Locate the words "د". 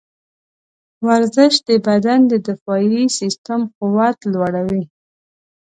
1.69-1.69, 2.31-2.33